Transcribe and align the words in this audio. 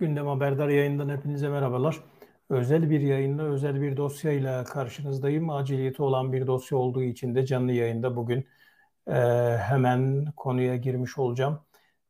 Gündem 0.00 0.26
Haberdar 0.26 0.68
yayından 0.68 1.08
hepinize 1.08 1.48
merhabalar. 1.48 2.00
Özel 2.50 2.90
bir 2.90 3.00
yayında, 3.00 3.42
özel 3.42 3.80
bir 3.80 3.96
dosyayla 3.96 4.64
karşınızdayım. 4.64 5.50
Aciliyeti 5.50 6.02
olan 6.02 6.32
bir 6.32 6.46
dosya 6.46 6.78
olduğu 6.78 7.02
için 7.02 7.34
de 7.34 7.46
canlı 7.46 7.72
yayında 7.72 8.16
bugün 8.16 8.46
e, 9.06 9.12
hemen 9.58 10.26
konuya 10.36 10.76
girmiş 10.76 11.18
olacağım. 11.18 11.60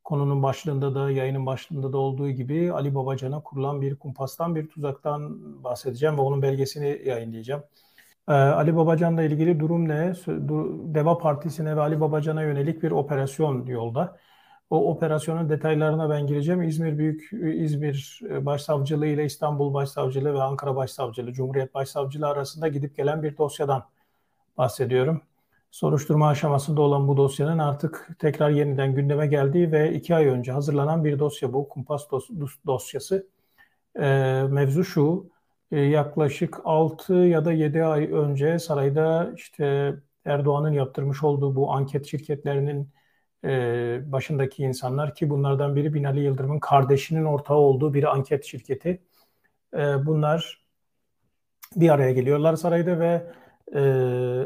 Konunun 0.05 0.43
başlığında 0.43 0.95
da, 0.95 1.11
yayının 1.11 1.47
başlığında 1.47 1.93
da 1.93 1.99
olduğu 1.99 2.31
gibi 2.31 2.73
Ali 2.73 2.95
Babacan'a 2.95 3.43
kurulan 3.43 3.81
bir 3.83 3.97
kumpastan, 3.97 4.55
bir 4.55 4.69
tuzaktan 4.69 5.41
bahsedeceğim 5.65 6.17
ve 6.17 6.21
onun 6.21 6.43
belgesini 6.43 7.03
yayınlayacağım. 7.09 7.63
E, 8.29 8.33
Ali 8.33 8.77
Babacan'la 8.77 9.23
ilgili 9.23 9.61
durum 9.61 9.89
ne? 9.89 10.13
Deva 10.95 11.19
Partisi'ne 11.19 11.77
ve 11.77 11.81
Ali 11.81 12.01
Babacan'a 12.01 12.43
yönelik 12.43 12.83
bir 12.83 12.91
operasyon 12.91 13.67
yolda. 13.67 14.19
O 14.71 14.91
operasyonun 14.91 15.49
detaylarına 15.49 16.11
ben 16.11 16.27
gireceğim. 16.27 16.63
İzmir 16.63 16.99
Büyük 16.99 17.33
İzmir 17.33 18.21
Başsavcılığı 18.23 19.07
ile 19.07 19.25
İstanbul 19.25 19.75
Başsavcılığı 19.75 20.35
ve 20.35 20.43
Ankara 20.43 20.77
Başsavcılığı, 20.77 21.33
Cumhuriyet 21.33 21.75
Başsavcılığı 21.75 22.29
arasında 22.29 22.69
gidip 22.69 22.97
gelen 22.97 23.23
bir 23.23 23.39
dosyadan 23.39 23.85
bahsediyorum. 24.59 25.23
Soruşturma 25.71 26.29
aşamasında 26.29 26.81
olan 26.81 27.09
bu 27.09 27.17
dosyanın 27.17 27.59
artık 27.59 28.09
tekrar 28.19 28.51
yeniden 28.51 28.95
gündeme 28.95 29.27
geldiği 29.27 29.73
ve 29.73 29.95
iki 29.95 30.15
ay 30.15 30.27
önce 30.27 30.53
hazırlanan 30.53 31.05
bir 31.05 31.19
dosya 31.19 31.53
bu. 31.53 31.69
Kumpas 31.69 32.09
dosyası. 32.67 33.27
E, 33.97 34.03
mevzu 34.51 34.85
şu, 34.85 35.31
e, 35.73 35.81
yaklaşık 35.81 36.61
6 36.65 37.15
ya 37.15 37.45
da 37.45 37.53
7 37.53 37.85
ay 37.85 38.05
önce 38.13 38.59
sarayda 38.59 39.33
işte 39.37 39.95
Erdoğan'ın 40.25 40.73
yaptırmış 40.73 41.25
olduğu 41.25 41.57
bu 41.57 41.73
anket 41.73 42.07
şirketlerinin 42.07 42.89
e, 43.45 44.13
başındaki 44.13 44.63
insanlar 44.63 45.15
ki 45.15 45.31
bunlardan 45.31 45.77
biri 45.77 45.95
Binali 45.95 46.21
Yıldırım'ın 46.21 46.59
kardeşinin 46.59 47.25
ortağı 47.25 47.57
olduğu 47.57 47.95
bir 47.95 48.05
anket 48.05 48.45
şirketi. 48.45 49.03
E, 49.75 50.07
bunlar 50.07 50.65
bir 51.77 51.91
araya 51.91 52.13
geliyorlar 52.13 52.57
sarayda 52.57 53.01
ve 53.01 53.33
e, 53.75 53.83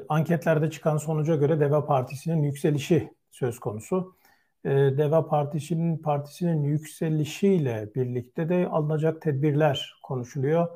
anketlerde 0.08 0.70
çıkan 0.70 0.96
sonuca 0.96 1.36
göre 1.36 1.60
Deva 1.60 1.86
Partisi'nin 1.86 2.42
yükselişi 2.42 3.12
söz 3.30 3.58
konusu. 3.58 4.16
E, 4.64 4.70
Deva 4.70 5.26
Partisi'nin 5.26 5.98
partisinin 5.98 6.62
yükselişiyle 6.62 7.90
birlikte 7.94 8.48
de 8.48 8.68
alınacak 8.68 9.22
tedbirler 9.22 9.94
konuşuluyor. 10.02 10.68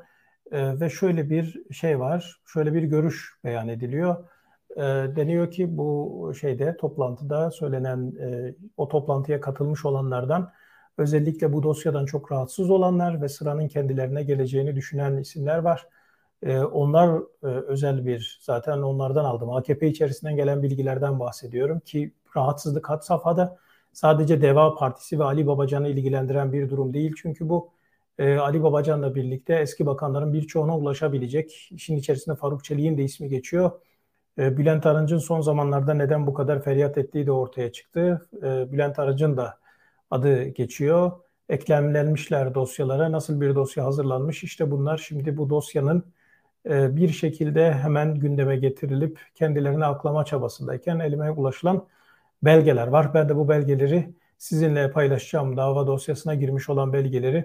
E, 0.52 0.80
ve 0.80 0.90
şöyle 0.90 1.30
bir 1.30 1.72
şey 1.72 2.00
var, 2.00 2.40
şöyle 2.46 2.74
bir 2.74 2.82
görüş 2.82 3.38
beyan 3.44 3.68
ediliyor 3.68 4.24
e, 4.76 4.82
deniyor 5.16 5.50
ki 5.50 5.76
bu 5.78 6.32
şeyde 6.40 6.76
toplantıda 6.76 7.50
söylenen 7.50 8.12
e, 8.20 8.54
o 8.76 8.88
toplantıya 8.88 9.40
katılmış 9.40 9.84
olanlardan 9.84 10.52
özellikle 10.98 11.52
bu 11.52 11.62
dosyadan 11.62 12.04
çok 12.06 12.32
rahatsız 12.32 12.70
olanlar 12.70 13.22
ve 13.22 13.28
sıranın 13.28 13.68
kendilerine 13.68 14.22
geleceğini 14.22 14.76
düşünen 14.76 15.16
isimler 15.16 15.58
var. 15.58 15.86
E, 16.42 16.58
onlar 16.58 17.20
e, 17.42 17.46
özel 17.46 18.06
bir 18.06 18.38
zaten 18.42 18.78
onlardan 18.78 19.24
aldım. 19.24 19.50
AKP 19.50 19.88
içerisinden 19.88 20.36
gelen 20.36 20.62
bilgilerden 20.62 21.20
bahsediyorum 21.20 21.80
ki 21.80 22.12
rahatsızlık 22.36 22.90
hat 22.90 23.06
safhada 23.06 23.58
sadece 23.92 24.42
Deva 24.42 24.74
Partisi 24.74 25.18
ve 25.18 25.24
Ali 25.24 25.46
Babacan'ı 25.46 25.88
ilgilendiren 25.88 26.52
bir 26.52 26.70
durum 26.70 26.94
değil. 26.94 27.14
Çünkü 27.22 27.48
bu 27.48 27.70
e, 28.18 28.36
Ali 28.36 28.62
Babacan'la 28.62 29.14
birlikte 29.14 29.54
eski 29.54 29.86
bakanların 29.86 30.32
birçoğuna 30.32 30.78
ulaşabilecek. 30.78 31.68
İşin 31.72 31.96
içerisinde 31.96 32.36
Faruk 32.36 32.64
Çelik'in 32.64 32.98
de 32.98 33.04
ismi 33.04 33.28
geçiyor 33.28 33.70
Bülent 34.38 34.86
Arınç'ın 34.86 35.18
son 35.18 35.40
zamanlarda 35.40 35.94
neden 35.94 36.26
bu 36.26 36.34
kadar 36.34 36.62
feryat 36.62 36.98
ettiği 36.98 37.26
de 37.26 37.32
ortaya 37.32 37.72
çıktı. 37.72 38.28
E, 38.42 38.72
Bülent 38.72 38.98
Arınç'ın 38.98 39.36
da 39.36 39.58
adı 40.10 40.44
geçiyor. 40.44 41.12
Eklemlenmişler 41.48 42.54
dosyalara. 42.54 43.12
Nasıl 43.12 43.40
bir 43.40 43.54
dosya 43.54 43.84
hazırlanmış? 43.84 44.44
İşte 44.44 44.70
bunlar 44.70 44.98
şimdi 44.98 45.36
bu 45.36 45.50
dosyanın 45.50 46.04
e, 46.70 46.96
bir 46.96 47.08
şekilde 47.08 47.72
hemen 47.72 48.14
gündeme 48.14 48.56
getirilip 48.56 49.20
kendilerini 49.34 49.84
aklama 49.84 50.24
çabasındayken 50.24 50.98
elime 50.98 51.30
ulaşılan 51.30 51.86
belgeler 52.42 52.86
var. 52.86 53.14
Ben 53.14 53.28
de 53.28 53.36
bu 53.36 53.48
belgeleri 53.48 54.14
sizinle 54.38 54.90
paylaşacağım. 54.90 55.56
Dava 55.56 55.86
dosyasına 55.86 56.34
girmiş 56.34 56.68
olan 56.68 56.92
belgeleri. 56.92 57.44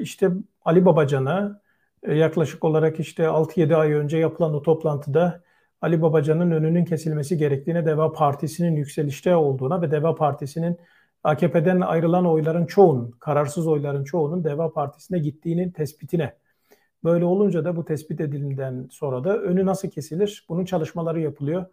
İşte 0.00 0.30
Ali 0.64 0.84
Babacan'a 0.84 1.60
yaklaşık 2.08 2.64
olarak 2.64 3.00
işte 3.00 3.22
6-7 3.28 3.76
ay 3.76 3.92
önce 3.92 4.18
yapılan 4.18 4.54
o 4.54 4.62
toplantıda 4.62 5.42
Ali 5.82 6.02
Babacan'ın 6.02 6.50
önünün 6.50 6.84
kesilmesi 6.84 7.36
gerektiğine, 7.36 7.86
Deva 7.86 8.12
Partisi'nin 8.12 8.76
yükselişte 8.76 9.36
olduğuna 9.36 9.82
ve 9.82 9.90
Deva 9.90 10.14
Partisi'nin 10.14 10.78
AKP'den 11.24 11.80
ayrılan 11.80 12.26
oyların 12.26 12.66
çoğunun, 12.66 13.10
kararsız 13.10 13.66
oyların 13.66 14.04
çoğunun 14.04 14.44
Deva 14.44 14.72
Partisi'ne 14.72 15.18
gittiğinin 15.18 15.70
tespitine. 15.70 16.34
Böyle 17.04 17.24
olunca 17.24 17.64
da 17.64 17.76
bu 17.76 17.84
tespit 17.84 18.20
edildiğinden 18.20 18.88
sonra 18.90 19.24
da 19.24 19.38
önü 19.38 19.66
nasıl 19.66 19.90
kesilir? 19.90 20.46
Bunun 20.48 20.64
çalışmaları 20.64 21.20
yapılıyor. 21.20 21.66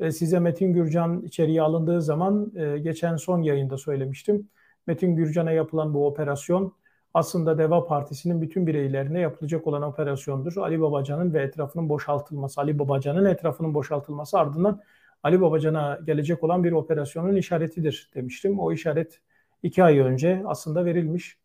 E, 0.00 0.12
size 0.12 0.38
Metin 0.38 0.72
Gürcan 0.72 1.22
içeriye 1.22 1.62
alındığı 1.62 2.02
zaman 2.02 2.52
e, 2.56 2.78
geçen 2.78 3.16
son 3.16 3.42
yayında 3.42 3.76
söylemiştim. 3.78 4.48
Metin 4.86 5.16
Gürcan'a 5.16 5.52
yapılan 5.52 5.94
bu 5.94 6.06
operasyon 6.06 6.72
aslında 7.14 7.58
Deva 7.58 7.84
Partisi'nin 7.84 8.42
bütün 8.42 8.66
bireylerine 8.66 9.20
yapılacak 9.20 9.66
olan 9.66 9.82
operasyondur. 9.82 10.56
Ali 10.56 10.80
Babacan'ın 10.80 11.34
ve 11.34 11.42
etrafının 11.42 11.88
boşaltılması, 11.88 12.60
Ali 12.60 12.78
Babacan'ın 12.78 13.24
etrafının 13.24 13.74
boşaltılması 13.74 14.38
ardından 14.38 14.80
Ali 15.22 15.40
Babacan'a 15.40 15.98
gelecek 16.06 16.44
olan 16.44 16.64
bir 16.64 16.72
operasyonun 16.72 17.36
işaretidir 17.36 18.10
demiştim. 18.14 18.60
O 18.60 18.72
işaret 18.72 19.20
iki 19.62 19.84
ay 19.84 19.98
önce 19.98 20.42
aslında 20.46 20.84
verilmiş. 20.84 21.38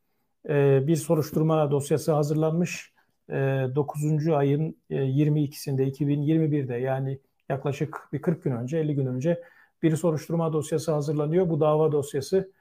Ee, 0.50 0.88
bir 0.88 0.95
soruşturma 0.95 1.72
dosyası 1.72 2.11
hazırlanmış. 2.11 2.94
Ee, 3.29 3.34
9. 3.75 4.28
ayın 4.28 4.78
22'sinde 4.89 5.84
e, 5.84 5.88
2021'de 5.88 6.75
yani 6.75 7.19
yaklaşık 7.49 8.09
bir 8.13 8.22
40 8.22 8.44
gün 8.44 8.51
önce 8.51 8.78
50 8.78 8.95
gün 8.95 9.05
önce 9.05 9.44
bir 9.84 9.95
soruşturma 9.95 10.53
dosyası 10.53 10.91
hazırlanıyor. 10.91 11.49
Bu 11.49 11.59
dava 11.59 11.91
dosyası 11.91 12.51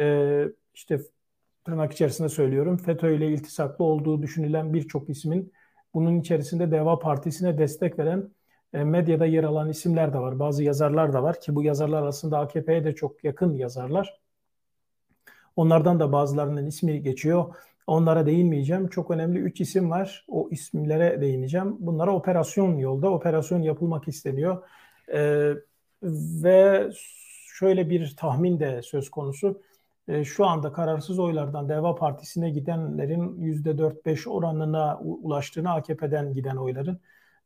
e, 0.00 0.44
işte 0.74 1.00
tırnak 1.64 1.92
içerisinde 1.92 2.28
söylüyorum 2.28 2.76
FETÖ 2.76 3.14
ile 3.14 3.28
iltisaklı 3.28 3.84
olduğu 3.84 4.22
düşünülen 4.22 4.74
birçok 4.74 5.08
ismin 5.08 5.52
bunun 5.94 6.20
içerisinde 6.20 6.70
Deva 6.70 6.98
Partisi'ne 6.98 7.58
destek 7.58 7.98
veren 7.98 8.30
e, 8.72 8.84
medyada 8.84 9.26
yer 9.26 9.44
alan 9.44 9.68
isimler 9.68 10.12
de 10.12 10.18
var. 10.18 10.38
Bazı 10.38 10.64
yazarlar 10.64 11.12
da 11.12 11.22
var 11.22 11.40
ki 11.40 11.54
bu 11.54 11.62
yazarlar 11.62 12.02
aslında 12.02 12.38
AKP'ye 12.38 12.84
de 12.84 12.94
çok 12.94 13.24
yakın 13.24 13.54
yazarlar. 13.54 14.20
Onlardan 15.56 16.00
da 16.00 16.12
bazılarının 16.12 16.66
ismi 16.66 17.02
geçiyor. 17.02 17.54
Onlara 17.86 18.26
değinmeyeceğim. 18.26 18.88
Çok 18.88 19.10
önemli 19.10 19.38
üç 19.38 19.60
isim 19.60 19.90
var. 19.90 20.24
O 20.28 20.48
isimlere 20.50 21.20
değineceğim. 21.20 21.76
Bunlara 21.78 22.14
operasyon 22.14 22.78
yolda, 22.78 23.10
operasyon 23.10 23.62
yapılmak 23.62 24.08
isteniyor. 24.08 24.62
Ee, 25.12 25.52
ve 26.42 26.90
şöyle 27.54 27.90
bir 27.90 28.16
tahmin 28.16 28.60
de 28.60 28.82
söz 28.82 29.10
konusu 29.10 29.62
e, 30.08 30.24
şu 30.24 30.46
anda 30.46 30.72
kararsız 30.72 31.18
oylardan 31.18 31.68
Deva 31.68 31.94
Partisi'ne 31.94 32.50
gidenlerin 32.50 33.36
%4-5 33.38 34.28
oranına 34.28 34.98
ulaştığını 34.98 35.72
AKP'den 35.72 36.32
giden 36.34 36.56
oyların 36.56 37.00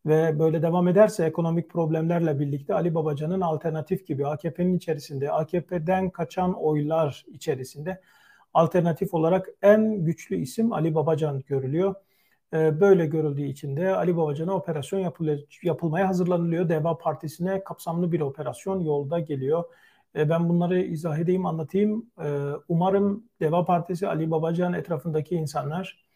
ve 0.07 0.39
böyle 0.39 0.63
devam 0.63 0.89
ederse 0.89 1.25
ekonomik 1.25 1.71
problemlerle 1.71 2.41
birlikte 2.41 2.75
Ali 2.75 2.95
Babacan'ın 2.95 3.41
alternatif 3.41 4.07
gibi 4.07 4.27
AKP'nin 4.27 4.77
içerisinde 4.77 5.33
AKP'den 5.33 6.11
kaçan 6.11 6.55
oylar 6.55 7.25
içerisinde 7.29 8.01
alternatif 8.55 9.15
olarak 9.15 9.49
en 9.63 10.05
güçlü 10.05 10.37
isim 10.37 10.73
Ali 10.73 10.95
Babacan 10.95 11.43
görülüyor. 11.47 11.95
E, 12.55 12.81
böyle 12.81 13.07
görüldüğü 13.07 13.45
için 13.45 13.77
de 13.77 13.97
Ali 13.97 14.17
Babacan'a 14.17 14.53
operasyon 14.53 15.13
yapılmaya 15.63 16.09
hazırlanılıyor. 16.09 16.69
Deva 16.69 16.99
Partisi'ne 16.99 17.65
kapsamlı 17.65 18.13
bir 18.13 18.21
operasyon 18.21 18.81
yolda 18.81 19.21
geliyor. 19.21 19.65
E, 20.19 20.29
ben 20.29 20.49
bunları 20.49 20.83
izah 20.83 21.19
edeyim, 21.19 21.47
anlatayım. 21.47 22.06
E, 22.25 22.29
umarım 22.69 23.25
Deva 23.41 23.65
Partisi, 23.65 24.09
Ali 24.09 24.31
Babacan 24.31 24.73
etrafındaki 24.73 25.34
insanlar 25.34 26.06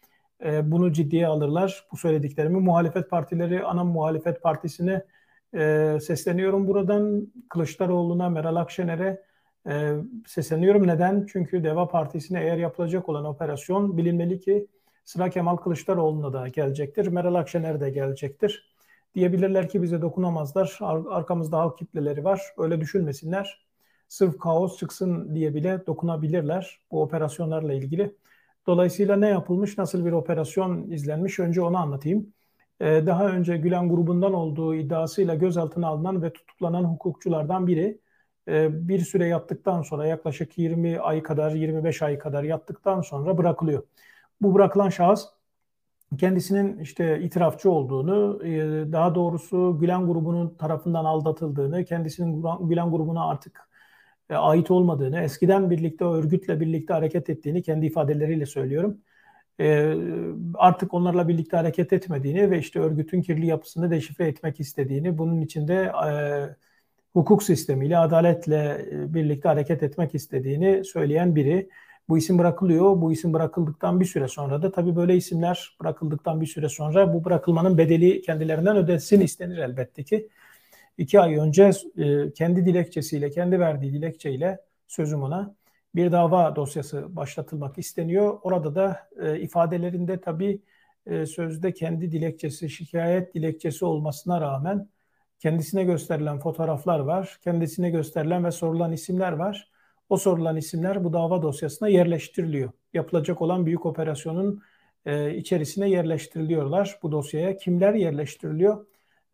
e, 0.45 0.71
bunu 0.71 0.91
ciddiye 0.91 1.27
alırlar. 1.27 1.85
Bu 1.91 1.97
söylediklerimi 1.97 2.59
muhalefet 2.59 3.09
partileri, 3.09 3.63
ana 3.63 3.83
muhalefet 3.83 4.41
partisine 4.43 5.03
sesleniyorum 6.01 6.67
buradan. 6.67 7.27
Kılıçdaroğlu'na, 7.49 8.29
Meral 8.29 8.55
Akşener'e 8.55 9.21
sesleniyorum. 10.27 10.87
Neden? 10.87 11.25
Çünkü 11.31 11.63
Deva 11.63 11.87
Partisi'ne 11.87 12.41
eğer 12.41 12.57
yapılacak 12.57 13.09
olan 13.09 13.25
operasyon 13.25 13.97
bilinmeli 13.97 14.39
ki 14.39 14.67
sıra 15.05 15.29
Kemal 15.29 15.55
Kılıçdaroğlu'na 15.57 16.33
da 16.33 16.47
gelecektir. 16.47 17.07
Meral 17.07 17.35
Akşener 17.35 17.81
de 17.81 17.89
gelecektir. 17.89 18.73
Diyebilirler 19.15 19.69
ki 19.69 19.81
bize 19.81 20.01
dokunamazlar. 20.01 20.79
Arkamızda 21.09 21.57
halk 21.57 21.77
kitleleri 21.77 22.23
var. 22.23 22.41
Öyle 22.57 22.81
düşünmesinler 22.81 23.62
sırf 24.13 24.39
kaos 24.39 24.77
çıksın 24.77 25.35
diye 25.35 25.53
bile 25.55 25.85
dokunabilirler 25.87 26.79
bu 26.91 27.01
operasyonlarla 27.01 27.73
ilgili. 27.73 28.15
Dolayısıyla 28.67 29.15
ne 29.15 29.27
yapılmış, 29.27 29.77
nasıl 29.77 30.05
bir 30.05 30.11
operasyon 30.11 30.91
izlenmiş 30.91 31.39
önce 31.39 31.61
onu 31.61 31.77
anlatayım. 31.77 32.33
Ee, 32.79 33.03
daha 33.05 33.27
önce 33.27 33.57
Gülen 33.57 33.89
grubundan 33.89 34.33
olduğu 34.33 34.75
iddiasıyla 34.75 35.35
gözaltına 35.35 35.87
alınan 35.87 36.21
ve 36.21 36.33
tutuklanan 36.33 36.83
hukukçulardan 36.83 37.67
biri 37.67 37.99
e, 38.47 38.87
bir 38.87 38.99
süre 38.99 39.27
yattıktan 39.27 39.81
sonra 39.81 40.05
yaklaşık 40.05 40.57
20 40.57 40.99
ay 40.99 41.23
kadar 41.23 41.51
25 41.51 42.01
ay 42.01 42.19
kadar 42.19 42.43
yattıktan 42.43 43.01
sonra 43.01 43.37
bırakılıyor. 43.37 43.83
Bu 44.41 44.53
bırakılan 44.55 44.89
şahıs 44.89 45.25
kendisinin 46.17 46.79
işte 46.79 47.21
itirafçı 47.21 47.71
olduğunu, 47.71 48.45
e, 48.45 48.51
daha 48.91 49.15
doğrusu 49.15 49.77
Gülen 49.79 50.07
grubunun 50.07 50.55
tarafından 50.55 51.05
aldatıldığını, 51.05 51.85
kendisinin 51.85 52.43
Gülen 52.69 52.91
grubuna 52.91 53.29
artık 53.29 53.72
e, 54.29 54.35
ait 54.35 54.71
olmadığını, 54.71 55.21
eskiden 55.21 55.69
birlikte 55.69 56.05
örgütle 56.05 56.59
birlikte 56.59 56.93
hareket 56.93 57.29
ettiğini 57.29 57.61
kendi 57.61 57.85
ifadeleriyle 57.85 58.45
söylüyorum. 58.45 58.97
E, 59.59 59.95
artık 60.55 60.93
onlarla 60.93 61.27
birlikte 61.27 61.57
hareket 61.57 61.93
etmediğini 61.93 62.51
ve 62.51 62.59
işte 62.59 62.79
örgütün 62.79 63.21
kirli 63.21 63.45
yapısını 63.45 63.91
deşifre 63.91 64.27
etmek 64.27 64.59
istediğini, 64.59 65.17
bunun 65.17 65.41
içinde 65.41 65.91
hukuk 67.13 67.43
sistemiyle, 67.43 67.97
adaletle 67.97 68.85
birlikte 69.13 69.49
hareket 69.49 69.83
etmek 69.83 70.15
istediğini 70.15 70.85
söyleyen 70.85 71.35
biri. 71.35 71.69
Bu 72.09 72.17
isim 72.17 72.37
bırakılıyor. 72.37 73.01
Bu 73.01 73.11
isim 73.11 73.33
bırakıldıktan 73.33 73.99
bir 73.99 74.05
süre 74.05 74.27
sonra 74.27 74.61
da 74.61 74.71
tabii 74.71 74.95
böyle 74.95 75.15
isimler 75.15 75.77
bırakıldıktan 75.81 76.41
bir 76.41 76.45
süre 76.45 76.69
sonra 76.69 77.13
bu 77.13 77.25
bırakılmanın 77.25 77.77
bedeli 77.77 78.21
kendilerinden 78.21 78.77
ödesin 78.77 79.21
istenir 79.21 79.57
elbette 79.57 80.03
ki. 80.03 80.29
İki 80.97 81.19
ay 81.19 81.35
önce 81.35 81.71
e, 81.97 82.33
kendi 82.33 82.65
dilekçesiyle, 82.65 83.29
kendi 83.29 83.59
verdiği 83.59 83.93
dilekçeyle 83.93 84.59
sözüm 84.87 85.23
ona 85.23 85.55
bir 85.95 86.11
dava 86.11 86.55
dosyası 86.55 87.15
başlatılmak 87.15 87.77
isteniyor. 87.77 88.39
Orada 88.43 88.75
da 88.75 89.09
e, 89.21 89.39
ifadelerinde 89.39 90.21
tabii 90.21 90.61
e, 91.05 91.25
sözde 91.25 91.73
kendi 91.73 92.11
dilekçesi, 92.11 92.69
şikayet 92.69 93.35
dilekçesi 93.35 93.85
olmasına 93.85 94.41
rağmen 94.41 94.89
kendisine 95.39 95.83
gösterilen 95.83 96.39
fotoğraflar 96.39 96.99
var, 96.99 97.39
kendisine 97.43 97.89
gösterilen 97.89 98.45
ve 98.45 98.51
sorulan 98.51 98.91
isimler 98.91 99.31
var. 99.31 99.71
O 100.09 100.17
sorulan 100.17 100.57
isimler 100.57 101.03
bu 101.03 101.13
dava 101.13 101.41
dosyasına 101.41 101.87
yerleştiriliyor. 101.87 102.71
Yapılacak 102.93 103.41
olan 103.41 103.65
büyük 103.65 103.85
operasyonun 103.85 104.61
içerisine 105.35 105.89
yerleştiriliyorlar. 105.89 106.99
Bu 107.03 107.11
dosyaya 107.11 107.57
kimler 107.57 107.93
yerleştiriliyor? 107.93 108.85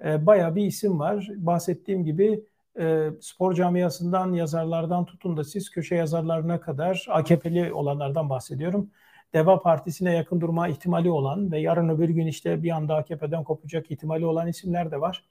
E, 0.06 0.26
bayağı 0.26 0.56
bir 0.56 0.66
isim 0.66 1.00
var. 1.00 1.30
Bahsettiğim 1.36 2.06
gibi 2.06 2.44
e, 2.80 3.10
spor 3.22 3.54
camiasından 3.54 4.34
yazarlardan 4.34 5.06
tutun 5.06 5.38
da 5.38 5.44
siz 5.44 5.70
köşe 5.70 5.96
yazarlarına 5.96 6.60
kadar 6.60 7.06
AKP'li 7.10 7.74
olanlardan 7.74 8.30
bahsediyorum. 8.30 8.90
Deva 9.34 9.60
Partisi'ne 9.60 10.14
yakın 10.16 10.42
durma 10.42 10.68
ihtimali 10.68 11.12
olan 11.12 11.52
ve 11.52 11.60
yarın 11.60 11.90
öbür 11.90 12.10
gün 12.10 12.28
işte 12.28 12.64
bir 12.64 12.70
anda 12.72 12.96
AKP'den 12.96 13.44
kopacak 13.44 13.92
ihtimali 13.92 14.26
olan 14.26 14.48
isimler 14.48 14.92
de 14.92 15.02
var. 15.02 15.26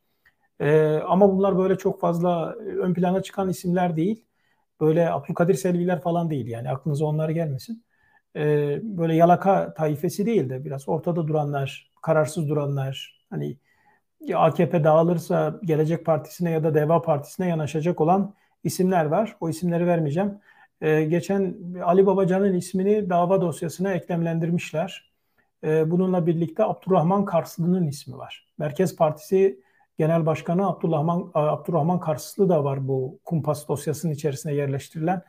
E, 0.61 0.97
ama 0.97 1.33
bunlar 1.33 1.59
böyle 1.59 1.79
çok 1.79 2.01
fazla 2.01 2.53
ön 2.55 2.95
plana 2.95 3.23
çıkan 3.23 3.49
isimler 3.49 3.97
değil 3.97 4.25
böyle 4.81 5.11
Abdülkadir 5.11 5.55
Selviler 5.55 6.01
falan 6.01 6.31
değil 6.31 6.47
yani 6.47 6.71
aklınıza 6.71 7.05
onlar 7.05 7.29
gelmesin. 7.29 7.85
Ee, 8.37 8.81
böyle 8.83 9.15
yalaka 9.15 9.75
taifesi 9.75 10.27
değil 10.27 10.49
de 10.51 10.65
biraz 10.65 10.89
ortada 10.89 11.29
duranlar, 11.29 11.93
kararsız 12.03 12.49
duranlar, 12.49 13.25
hani 13.31 13.57
AKP 14.35 14.85
dağılırsa 14.85 15.61
Gelecek 15.65 16.07
Partisi'ne 16.07 16.51
ya 16.51 16.65
da 16.65 16.75
Deva 16.75 17.03
Partisi'ne 17.03 17.49
yanaşacak 17.49 18.01
olan 18.01 18.35
isimler 18.65 19.05
var. 19.05 19.37
O 19.41 19.49
isimleri 19.49 19.87
vermeyeceğim. 19.87 20.39
Ee, 20.81 21.05
geçen 21.05 21.55
Ali 21.85 22.07
Babacan'ın 22.07 22.55
ismini 22.55 23.11
dava 23.11 23.41
dosyasına 23.41 23.93
eklemlendirmişler. 23.93 25.11
Ee, 25.65 25.91
bununla 25.91 26.27
birlikte 26.27 26.65
Abdurrahman 26.65 27.25
Karslı'nın 27.25 27.87
ismi 27.87 28.19
var. 28.19 28.47
Merkez 28.59 28.97
Partisi 28.97 29.61
Genel 29.99 30.27
Başkanı 30.27 30.69
Abdurrahman, 30.69 31.31
Abdurrahman 31.35 32.01
Karslı 32.01 32.49
da 32.49 32.65
var 32.65 32.89
bu 32.89 33.19
kumpas 33.25 33.69
dosyasının 33.69 34.13
içerisine 34.13 34.55
yerleştirilen. 34.55 35.23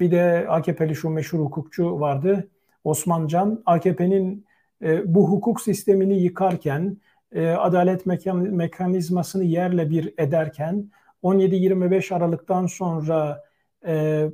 Bir 0.00 0.10
de 0.10 0.46
AKP'li 0.48 0.94
şu 0.94 1.10
meşhur 1.10 1.38
hukukçu 1.38 2.00
vardı 2.00 2.48
Osman 2.84 3.26
Can. 3.26 3.62
AKP'nin 3.66 4.46
e, 4.82 5.14
bu 5.14 5.30
hukuk 5.30 5.60
sistemini 5.60 6.22
yıkarken, 6.22 6.96
e, 7.32 7.48
adalet 7.48 8.06
mekan, 8.06 8.36
mekanizmasını 8.36 9.44
yerle 9.44 9.90
bir 9.90 10.14
ederken 10.18 10.90
17-25 11.22 12.14
Aralık'tan 12.14 12.66
sonra 12.66 13.44
e, 13.86 14.26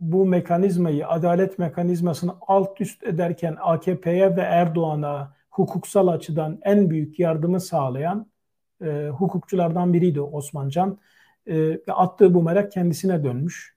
bu 0.00 0.26
mekanizmayı, 0.26 1.08
adalet 1.08 1.58
mekanizmasını 1.58 2.34
alt 2.40 2.80
üst 2.80 3.02
ederken 3.02 3.56
AKP'ye 3.60 4.36
ve 4.36 4.40
Erdoğan'a 4.40 5.34
hukuksal 5.50 6.08
açıdan 6.08 6.58
en 6.62 6.90
büyük 6.90 7.18
yardımı 7.18 7.60
sağlayan 7.60 8.26
e, 8.84 9.08
hukukçulardan 9.08 9.92
biriydi 9.92 10.20
Osman 10.20 10.68
Can. 10.68 10.98
E, 11.46 11.80
attığı 11.88 12.34
bu 12.34 12.42
merak 12.42 12.72
kendisine 12.72 13.24
dönmüş. 13.24 13.76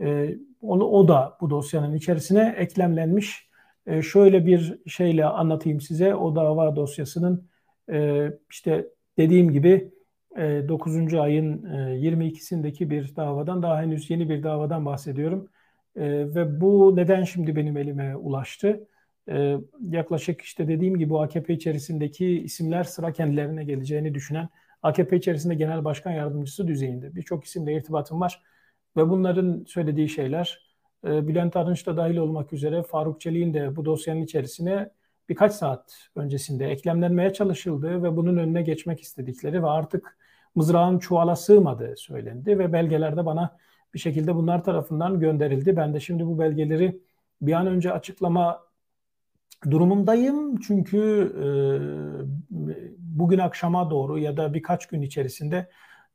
E, 0.00 0.36
onu 0.62 0.84
o 0.84 1.08
da 1.08 1.36
bu 1.40 1.50
dosyanın 1.50 1.94
içerisine 1.94 2.54
eklemlenmiş. 2.58 3.48
E, 3.86 4.02
şöyle 4.02 4.46
bir 4.46 4.78
şeyle 4.86 5.24
anlatayım 5.26 5.80
size 5.80 6.14
o 6.14 6.36
dava 6.36 6.76
dosyasının 6.76 7.48
e, 7.92 8.28
işte 8.50 8.86
dediğim 9.18 9.50
gibi 9.50 9.92
e, 10.36 10.68
9. 10.68 11.14
ayın 11.14 11.64
e, 11.64 12.00
22'sindeki 12.00 12.90
bir 12.90 13.16
davadan 13.16 13.62
daha 13.62 13.82
henüz 13.82 14.10
yeni 14.10 14.28
bir 14.28 14.42
davadan 14.42 14.86
bahsediyorum. 14.86 15.48
E, 15.96 16.02
ve 16.34 16.60
bu 16.60 16.96
neden 16.96 17.24
şimdi 17.24 17.56
benim 17.56 17.76
elime 17.76 18.16
ulaştı? 18.16 18.86
e, 19.30 19.56
yaklaşık 19.90 20.42
işte 20.42 20.68
dediğim 20.68 20.98
gibi 20.98 21.18
AKP 21.18 21.54
içerisindeki 21.54 22.26
isimler 22.28 22.84
sıra 22.84 23.12
kendilerine 23.12 23.64
geleceğini 23.64 24.14
düşünen 24.14 24.48
AKP 24.82 25.16
içerisinde 25.16 25.54
genel 25.54 25.84
başkan 25.84 26.10
yardımcısı 26.10 26.68
düzeyinde 26.68 27.14
birçok 27.14 27.44
isimle 27.44 27.74
irtibatım 27.76 28.20
var 28.20 28.42
ve 28.96 29.08
bunların 29.08 29.64
söylediği 29.68 30.08
şeyler 30.08 30.72
e, 31.06 31.28
Bülent 31.28 31.56
Arınç 31.56 31.86
da 31.86 31.96
dahil 31.96 32.16
olmak 32.16 32.52
üzere 32.52 32.82
Faruk 32.82 33.20
Çelik'in 33.20 33.54
de 33.54 33.76
bu 33.76 33.84
dosyanın 33.84 34.22
içerisine 34.22 34.90
birkaç 35.28 35.52
saat 35.52 36.08
öncesinde 36.16 36.66
eklemlenmeye 36.70 37.32
çalışıldığı 37.32 38.02
ve 38.02 38.16
bunun 38.16 38.36
önüne 38.36 38.62
geçmek 38.62 39.00
istedikleri 39.00 39.62
ve 39.62 39.66
artık 39.66 40.18
mızrağın 40.54 40.98
çuvala 40.98 41.36
sığmadığı 41.36 41.96
söylendi 41.96 42.58
ve 42.58 42.72
belgelerde 42.72 43.26
bana 43.26 43.56
bir 43.94 43.98
şekilde 43.98 44.34
bunlar 44.34 44.64
tarafından 44.64 45.20
gönderildi. 45.20 45.76
Ben 45.76 45.94
de 45.94 46.00
şimdi 46.00 46.26
bu 46.26 46.38
belgeleri 46.38 47.00
bir 47.42 47.52
an 47.52 47.66
önce 47.66 47.92
açıklama 47.92 48.60
durumundayım. 49.70 50.60
Çünkü 50.60 51.32
e, 51.38 51.46
bugün 52.98 53.38
akşama 53.38 53.90
doğru 53.90 54.18
ya 54.18 54.36
da 54.36 54.54
birkaç 54.54 54.86
gün 54.86 55.02
içerisinde 55.02 55.70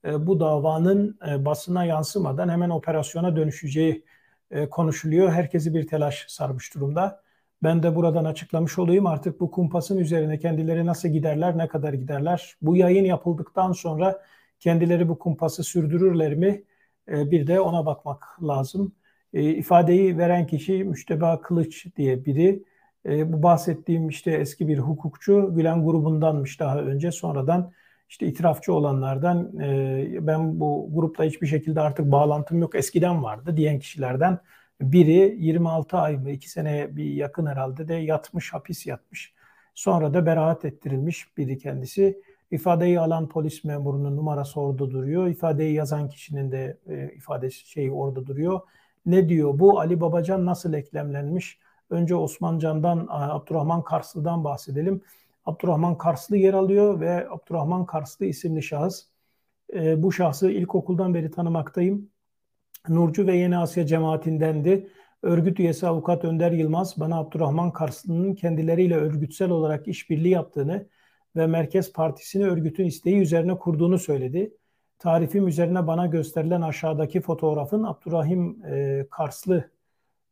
e, 0.06 0.28
bu 0.28 0.40
davanın 0.40 1.20
e, 1.30 1.46
basına 1.46 1.86
yansımadan 1.86 2.50
hemen 2.50 2.70
operasyona 2.70 3.36
dönüşeceği 3.36 4.06
e, 4.52 4.70
konuşuluyor. 4.70 5.32
Herkesi 5.32 5.74
bir 5.74 5.88
telaş 5.88 6.26
sarmış 6.28 6.76
durumda. 6.76 7.27
Ben 7.64 7.84
de 7.84 7.96
buradan 7.96 8.26
açıklamış 8.26 8.80
olayım 8.80 9.06
artık 9.08 9.40
bu 9.40 9.52
kumpasın 9.52 9.98
üzerine 9.98 10.40
kendileri 10.40 10.86
nasıl 10.86 11.10
giderler, 11.10 11.58
ne 11.58 11.68
kadar 11.68 11.94
giderler. 11.94 12.56
Bu 12.62 12.76
yayın 12.76 13.06
yapıldıktan 13.06 13.72
sonra 13.72 14.22
kendileri 14.60 15.10
bu 15.10 15.20
kumpası 15.20 15.64
sürdürürler 15.64 16.36
mi? 16.36 16.64
E, 17.10 17.32
bir 17.32 17.48
de 17.48 17.60
ona 17.62 17.86
bakmak 17.86 18.44
lazım. 18.44 18.96
E, 19.34 19.44
ifadeyi 19.50 20.18
veren 20.18 20.48
kişi 20.48 20.84
Müşteba 20.84 21.42
Kılıç 21.42 21.96
diye 21.96 22.26
biri. 22.26 22.64
E, 23.06 23.34
bu 23.34 23.44
bahsettiğim 23.44 24.10
işte 24.10 24.32
eski 24.32 24.68
bir 24.68 24.78
hukukçu 24.78 25.52
Gülen 25.56 25.86
grubundanmış 25.86 26.60
daha 26.60 26.80
önce 26.80 27.12
sonradan 27.12 27.72
işte 28.10 28.28
itirafçı 28.28 28.74
olanlardan 28.74 29.60
e, 29.60 30.28
ben 30.28 30.60
bu 30.60 30.90
grupla 30.94 31.24
hiçbir 31.24 31.48
şekilde 31.48 31.82
artık 31.82 32.12
bağlantım 32.12 32.60
yok 32.60 32.76
eskiden 32.76 33.24
vardı 33.24 33.58
diyen 33.58 33.80
kişilerden 33.80 34.40
biri 34.82 35.38
26 35.40 35.98
ay 35.98 36.18
mı 36.18 36.32
2 36.32 36.50
sene 36.50 36.96
bir 36.96 37.06
yakın 37.06 37.46
herhalde 37.46 37.88
de 37.88 37.94
yatmış 37.94 38.54
hapis 38.54 38.88
yatmış. 38.88 39.34
Sonra 39.76 40.14
da 40.14 40.26
beraat 40.26 40.66
ettirilmiş 40.66 41.38
biri 41.38 41.58
kendisi. 41.58 42.22
İfadeyi 42.52 43.00
alan 43.00 43.30
polis 43.30 43.64
memurunun 43.64 44.18
numarası 44.18 44.62
orada 44.62 44.92
duruyor. 44.92 45.28
İfadeyi 45.28 45.74
yazan 45.74 46.10
kişinin 46.10 46.52
de 46.52 46.78
e, 46.88 47.14
ifade 47.16 47.50
şeyi 47.52 47.92
orada 47.92 48.26
duruyor. 48.26 48.62
Ne 49.06 49.30
diyor 49.30 49.60
bu? 49.60 49.80
Ali 49.80 50.02
Babacan 50.02 50.46
nasıl 50.46 50.74
eklemlenmiş? 50.74 51.60
Önce 51.90 52.16
Osman 52.16 52.60
Can'dan, 52.60 53.08
Abdurrahman 53.10 53.84
Karslı'dan 53.84 54.44
bahsedelim. 54.44 55.02
Abdurrahman 55.46 55.98
Karslı 55.98 56.38
yer 56.38 56.54
alıyor 56.54 57.00
ve 57.00 57.30
Abdurrahman 57.30 57.86
Karslı 57.86 58.26
isimli 58.26 58.64
şahıs. 58.64 59.06
E, 59.74 60.04
bu 60.04 60.12
şahsı 60.12 60.52
ilkokuldan 60.52 61.14
beri 61.14 61.32
tanımaktayım. 61.32 62.10
Nurcu 62.90 63.28
ve 63.28 63.36
Yeni 63.36 63.58
Asya 63.58 63.86
cemaatindendi. 63.86 64.88
Örgüt 65.22 65.60
üyesi 65.60 65.88
avukat 65.88 66.26
Önder 66.26 66.52
Yılmaz 66.52 67.00
bana 67.00 67.18
Abdurrahman 67.20 67.72
Karslı'nın 67.72 68.36
kendileriyle 68.36 68.96
örgütsel 68.96 69.50
olarak 69.50 69.88
işbirliği 69.88 70.30
yaptığını 70.30 70.88
ve 71.36 71.48
Merkez 71.48 71.94
Partisi'ni 71.94 72.46
örgütün 72.46 72.86
isteği 72.86 73.18
üzerine 73.18 73.58
kurduğunu 73.58 74.00
söyledi. 74.00 74.54
Tarifim 75.00 75.48
üzerine 75.48 75.88
bana 75.88 76.06
gösterilen 76.06 76.62
aşağıdaki 76.62 77.22
fotoğrafın 77.22 77.84
Abdurrahim 77.84 78.66
e, 78.66 79.06
Karslı 79.12 79.72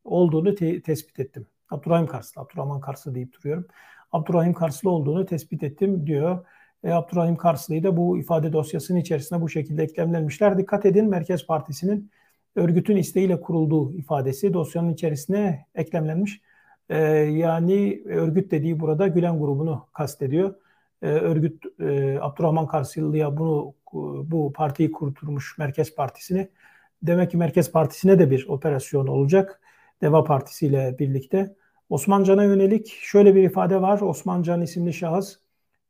olduğunu 0.04 0.56
te- 0.56 0.82
tespit 0.82 1.20
ettim. 1.20 1.48
Abdurrahim 1.70 2.08
Karslı, 2.08 2.42
Abdurrahman 2.42 2.80
Karslı 2.80 3.16
deyip 3.16 3.34
duruyorum. 3.34 3.68
Abdurrahim 4.12 4.54
Karslı 4.54 4.90
olduğunu 4.90 5.26
tespit 5.26 5.64
ettim 5.64 6.08
diyor. 6.08 6.46
E, 6.84 6.92
Abdurrahim 6.92 7.36
Karslı'yı 7.36 7.84
da 7.84 7.98
bu 7.98 8.18
ifade 8.18 8.54
dosyasının 8.54 9.00
içerisine 9.00 9.42
bu 9.42 9.50
şekilde 9.50 9.84
eklemlenmişler. 9.84 10.58
Dikkat 10.58 10.86
edin 10.86 11.10
Merkez 11.10 11.48
Partisi'nin 11.48 12.12
örgütün 12.56 12.98
isteğiyle 12.98 13.42
kurulduğu 13.42 13.94
ifadesi 13.94 14.54
dosyanın 14.54 14.94
içerisine 14.94 15.66
eklemlenmiş. 15.76 16.42
E, 16.90 17.00
yani 17.16 18.04
örgüt 18.06 18.52
dediği 18.52 18.80
burada 18.80 19.08
Gülen 19.08 19.40
grubunu 19.40 19.88
kastediyor. 19.94 20.56
E, 21.02 21.08
örgüt 21.08 21.64
e, 21.80 22.18
Abdurrahman 22.22 22.68
Karsılı'ya 22.68 23.38
bunu 23.38 23.74
bu 24.32 24.54
partiyi 24.54 24.92
kurturmuş 24.92 25.58
Merkez 25.58 25.96
Partisi'ni. 25.96 26.50
Demek 27.04 27.32
ki 27.32 27.38
Merkez 27.38 27.72
Partisi'ne 27.72 28.20
de 28.20 28.32
bir 28.32 28.46
operasyon 28.48 29.08
olacak. 29.08 29.62
Deva 30.02 30.24
Partisi 30.24 30.68
ile 30.68 30.96
birlikte. 31.00 31.56
Osman 31.90 32.24
Can'a 32.24 32.44
yönelik 32.44 32.88
şöyle 33.02 33.36
bir 33.36 33.44
ifade 33.44 33.82
var. 33.82 34.02
Osman 34.02 34.44
Can 34.44 34.62
isimli 34.62 34.94
şahıs 34.94 35.38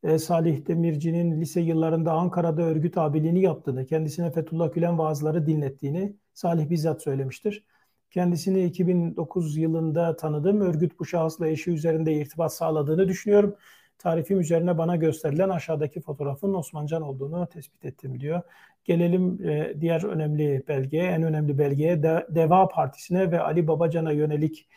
e, 0.04 0.18
Salih 0.20 0.68
Demirci'nin 0.68 1.42
lise 1.42 1.62
yıllarında 1.62 2.14
Ankara'da 2.14 2.62
örgüt 2.62 2.98
abiliğini 2.98 3.42
yaptığını, 3.42 3.86
kendisine 3.86 4.32
Fethullah 4.32 4.74
Gülen 4.74 4.98
vaazları 4.98 5.46
dinlettiğini 5.48 6.16
Salih 6.36 6.70
bizzat 6.70 7.02
söylemiştir. 7.02 7.64
Kendisini 8.12 8.64
2009 8.64 9.58
yılında 9.58 10.16
tanıdım. 10.16 10.62
Örgüt 10.62 11.00
bu 11.00 11.06
şahısla 11.06 11.48
eşi 11.48 11.72
üzerinde 11.72 12.14
irtibat 12.14 12.54
sağladığını 12.54 13.08
düşünüyorum. 13.08 13.56
Tarifim 13.98 14.40
üzerine 14.40 14.78
bana 14.78 14.96
gösterilen 14.96 15.50
aşağıdaki 15.50 16.02
fotoğrafın 16.02 16.54
Osman 16.54 16.86
Can 16.86 17.02
olduğunu 17.02 17.48
tespit 17.48 17.86
ettim 17.86 18.20
diyor. 18.20 18.42
Gelelim 18.84 19.48
e, 19.48 19.74
diğer 19.82 20.04
önemli 20.04 20.64
belgeye, 20.68 21.04
en 21.04 21.24
önemli 21.24 21.58
belgeye 21.58 22.04
De 22.04 22.28
Deva 22.30 22.68
Partisi'ne 22.68 23.32
ve 23.32 23.42
Ali 23.42 23.68
Babacan'a 23.68 24.12
yönelik 24.12 24.68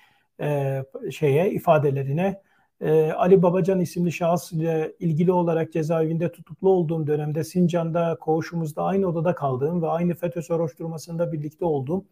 e, 0.40 0.82
şeye 1.10 1.50
ifadelerine. 1.50 2.40
E, 2.80 3.12
Ali 3.12 3.42
Babacan 3.42 3.80
isimli 3.80 4.12
şahıs 4.12 4.52
ile 4.52 4.92
ilgili 4.98 5.32
olarak 5.32 5.72
cezaevinde 5.72 6.32
tutuklu 6.32 6.68
olduğum 6.70 7.06
dönemde 7.06 7.44
Sincan'da 7.44 8.16
koğuşumuzda 8.20 8.82
aynı 8.82 9.06
odada 9.06 9.34
kaldığım 9.34 9.82
ve 9.82 9.88
aynı 9.88 10.14
FETÖ 10.14 10.42
soruşturmasında 10.42 11.32
birlikte 11.32 11.64
olduğum 11.64 12.04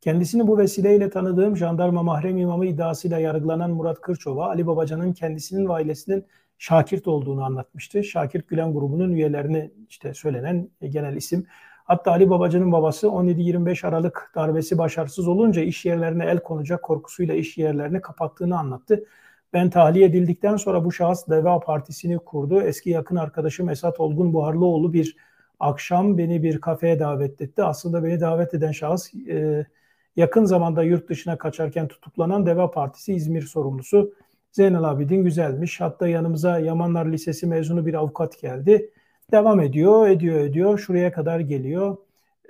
Kendisini 0.00 0.46
bu 0.46 0.58
vesileyle 0.58 1.10
tanıdığım 1.10 1.56
jandarma 1.56 2.02
mahrem 2.02 2.38
imamı 2.38 2.66
iddiasıyla 2.66 3.18
yargılanan 3.18 3.70
Murat 3.70 4.00
Kırçova, 4.00 4.46
Ali 4.46 4.66
Babacan'ın 4.66 5.12
kendisinin 5.12 5.68
ve 5.68 5.72
ailesinin 5.72 6.26
Şakirt 6.58 7.08
olduğunu 7.08 7.44
anlatmıştı. 7.44 8.04
Şakirt 8.04 8.48
Gülen 8.48 8.74
grubunun 8.74 9.10
üyelerini 9.12 9.70
işte 9.88 10.14
söylenen 10.14 10.70
genel 10.90 11.16
isim. 11.16 11.46
Hatta 11.84 12.10
Ali 12.10 12.30
Babacan'ın 12.30 12.72
babası 12.72 13.06
17-25 13.06 13.86
Aralık 13.86 14.32
darbesi 14.34 14.78
başarısız 14.78 15.28
olunca 15.28 15.62
iş 15.62 15.84
yerlerine 15.84 16.24
el 16.24 16.38
konacak 16.40 16.82
korkusuyla 16.82 17.34
iş 17.34 17.58
yerlerini 17.58 18.00
kapattığını 18.00 18.58
anlattı. 18.58 19.04
Ben 19.56 19.70
tahliye 19.70 20.06
edildikten 20.06 20.56
sonra 20.56 20.84
bu 20.84 20.92
şahıs 20.92 21.28
Deva 21.28 21.60
Partisi'ni 21.60 22.18
kurdu. 22.18 22.60
Eski 22.62 22.90
yakın 22.90 23.16
arkadaşım 23.16 23.68
Esat 23.68 24.00
Olgun 24.00 24.32
Buharlıoğlu 24.32 24.92
bir 24.92 25.16
akşam 25.60 26.18
beni 26.18 26.42
bir 26.42 26.60
kafeye 26.60 26.98
davet 26.98 27.40
etti. 27.40 27.62
Aslında 27.62 28.04
beni 28.04 28.20
davet 28.20 28.54
eden 28.54 28.72
şahıs 28.72 29.14
e, 29.14 29.66
yakın 30.16 30.44
zamanda 30.44 30.82
yurt 30.82 31.08
dışına 31.08 31.38
kaçarken 31.38 31.88
tutuklanan 31.88 32.46
Deva 32.46 32.70
Partisi 32.70 33.14
İzmir 33.14 33.42
sorumlusu 33.42 34.14
Zeynel 34.52 34.84
Abidin 34.84 35.24
Güzelmiş. 35.24 35.80
Hatta 35.80 36.08
yanımıza 36.08 36.58
Yamanlar 36.58 37.06
Lisesi 37.06 37.46
mezunu 37.46 37.86
bir 37.86 37.94
avukat 37.94 38.40
geldi. 38.40 38.90
Devam 39.32 39.60
ediyor, 39.60 40.08
ediyor, 40.08 40.40
ediyor. 40.40 40.78
Şuraya 40.78 41.12
kadar 41.12 41.40
geliyor. 41.40 41.96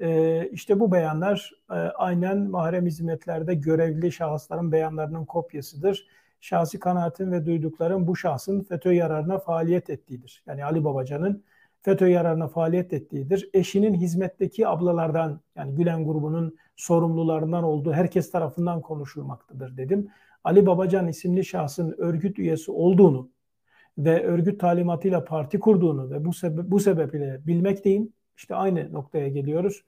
Ee, 0.01 0.49
işte 0.53 0.81
bu 0.81 0.93
beyanlar 0.93 1.53
e, 1.71 1.75
aynen 1.75 2.39
mahrem 2.39 2.87
hizmetlerde 2.87 3.55
görevli 3.55 4.13
şahısların 4.13 4.73
beyanlarının 4.73 5.25
kopyasıdır. 5.25 6.07
Şahsi 6.47 6.79
kanaatim 6.79 7.33
ve 7.33 7.47
duyduklarım 7.47 8.07
bu 8.07 8.17
şahsın 8.17 8.61
FETÖ 8.61 8.93
yararına 8.93 9.39
faaliyet 9.39 9.91
ettiğidir. 9.91 10.43
Yani 10.47 10.65
Ali 10.65 10.85
Babacan'ın 10.85 11.45
FETÖ 11.83 12.09
yararına 12.09 12.49
faaliyet 12.49 12.93
ettiğidir. 12.93 13.51
Eşinin 13.55 13.95
hizmetteki 13.95 14.69
ablalardan 14.69 15.41
yani 15.57 15.75
Gülen 15.75 16.05
grubunun 16.05 16.57
sorumlularından 16.77 17.65
olduğu 17.65 17.93
herkes 17.93 18.31
tarafından 18.31 18.81
konuşulmaktadır 18.81 19.77
dedim. 19.77 20.09
Ali 20.45 20.67
Babacan 20.67 21.09
isimli 21.09 21.45
şahsın 21.45 21.95
örgüt 21.99 22.39
üyesi 22.39 22.71
olduğunu 22.71 23.31
ve 23.99 24.25
örgüt 24.25 24.61
talimatıyla 24.61 25.25
parti 25.25 25.61
kurduğunu 25.61 26.11
ve 26.11 26.25
bu, 26.25 26.33
sebe 26.33 26.71
bu 26.71 26.81
sebeple 26.81 27.41
bilmekteyim. 27.47 28.13
İşte 28.37 28.55
aynı 28.55 28.93
noktaya 28.93 29.29
geliyoruz. 29.29 29.85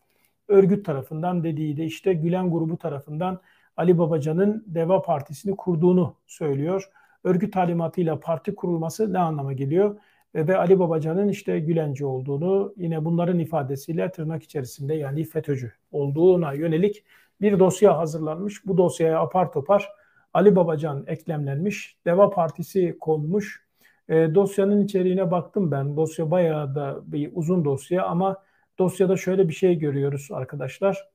Örgüt 0.48 0.86
tarafından 0.86 1.44
dediği 1.44 1.76
de 1.76 1.84
işte 1.84 2.12
Gülen 2.12 2.50
grubu 2.50 2.78
tarafından 2.78 3.40
Ali 3.78 3.99
Babacan'ın 3.99 4.64
Deva 4.66 5.02
Partisi'ni 5.02 5.56
kurduğunu 5.56 6.14
söylüyor. 6.26 6.90
Örgüt 7.25 7.52
talimatıyla 7.52 8.20
parti 8.20 8.54
kurulması 8.54 9.12
ne 9.12 9.18
anlama 9.18 9.52
geliyor? 9.52 9.97
ve 10.35 10.56
Ali 10.56 10.78
Babacan'ın 10.78 11.28
işte 11.28 11.61
Gülenci 11.61 12.06
olduğunu 12.06 12.75
yine 12.76 13.04
bunların 13.04 13.38
ifadesiyle 13.38 14.11
tırnak 14.11 14.42
içerisinde 14.42 14.94
yani 14.94 15.25
FETÖ'cü 15.25 15.73
olduğuna 15.92 16.52
yönelik 16.52 17.04
bir 17.40 17.58
dosya 17.58 17.99
hazırlanmış. 17.99 18.66
Bu 18.66 18.78
dosyaya 18.78 19.20
apar 19.20 19.52
topar 19.52 19.88
Ali 20.35 20.56
Babacan 20.56 21.04
eklemlenmiş. 21.06 21.97
Deva 22.06 22.30
Partisi 22.30 22.97
konmuş. 23.00 23.66
E, 24.08 24.14
dosyanın 24.35 24.85
içeriğine 24.85 25.30
baktım 25.30 25.70
ben. 25.70 25.97
Dosya 25.97 26.30
bayağı 26.30 26.75
da 26.75 27.00
bir 27.06 27.30
uzun 27.35 27.64
dosya 27.64 28.06
ama 28.06 28.42
dosyada 28.78 29.16
şöyle 29.16 29.49
bir 29.49 29.54
şey 29.54 29.78
görüyoruz 29.78 30.28
arkadaşlar. 30.32 31.08